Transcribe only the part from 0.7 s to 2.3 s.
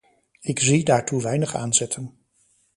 daartoe weinig aanzetten.